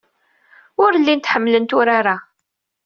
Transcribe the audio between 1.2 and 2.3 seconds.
ḥemmlent urar-a.